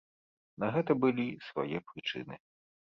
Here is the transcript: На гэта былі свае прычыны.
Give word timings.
На 0.63 0.69
гэта 0.77 0.97
былі 1.05 1.27
свае 1.51 1.77
прычыны. 1.93 2.45